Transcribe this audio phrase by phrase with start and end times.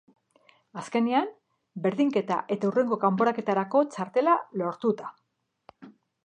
[0.83, 1.27] Azkenean,
[1.83, 5.13] berdinketa eta hurrengo kanporaketarako txartela lortuta.